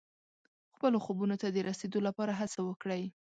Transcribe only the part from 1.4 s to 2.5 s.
ته د رسېدو لپاره